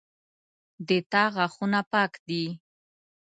د 0.87 0.89
تا 1.11 1.23
غاښونه 1.35 1.79
پاک 1.91 2.11
دي 2.27 2.45